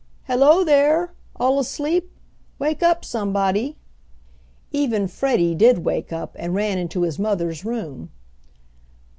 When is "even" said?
4.71-5.07